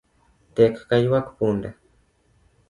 Tek 0.55 0.75
ka 0.87 0.95
ywak 1.03 1.25
punda 1.37 1.69